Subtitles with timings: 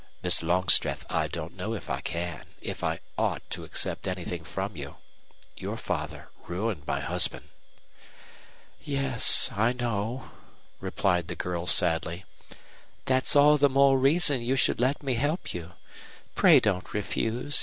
[0.23, 4.95] Miss Longstreth, I don't know if I can if I ought accept anything from you.
[5.55, 7.49] Your father ruined my husband."
[8.83, 10.31] "Yes, I know,"
[10.79, 12.25] replied the girl, sadly.
[13.05, 15.73] "That's all the more reason you should let me help you.
[16.33, 17.59] Pray don't refuse.